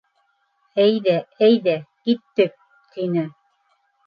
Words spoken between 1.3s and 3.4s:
әйҙә, киттек,— тине.